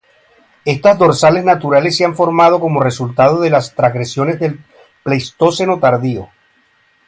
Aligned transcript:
Estas 0.65 0.97
dorsales 0.97 1.43
naturales 1.45 1.95
se 1.95 2.05
han 2.05 2.15
formado 2.15 2.59
como 2.59 2.81
resultado 2.81 3.39
de 3.39 3.51
las 3.51 3.75
transgresiones 3.75 4.39
del 4.39 4.59
Pleistoceno 5.03 5.77
tardío. 5.77 6.27